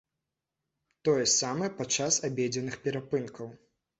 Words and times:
Тое 1.09 1.25
самае 1.33 1.69
падчас 1.81 2.17
абедзенных 2.29 2.79
перапынкаў. 2.87 3.53